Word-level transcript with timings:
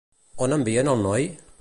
On 0.45 0.55
envien 0.57 0.91
el 0.95 1.05
noi? 1.09 1.29